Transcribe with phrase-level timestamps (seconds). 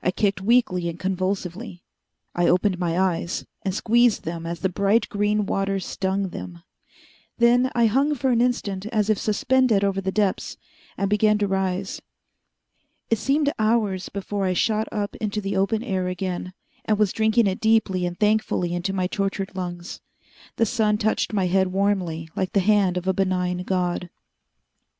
[0.00, 1.82] I kicked weakly and convulsively.
[2.36, 6.62] I opened my eyes, and squeezed them as the bright green water stung them.
[7.38, 10.56] Then I hung for an instant as if suspended over the depths,
[10.96, 12.00] and began to rise.
[13.10, 16.52] It seemed hours before I shot up into the open air again,
[16.84, 20.00] and was drinking it deeply and thankfully into my tortured lungs.
[20.58, 24.10] The sun touched my head warmly like the hand of a benign god.